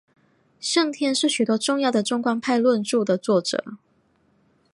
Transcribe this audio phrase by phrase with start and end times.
[0.59, 3.63] 圣天是许多重要的中观派论着的作者。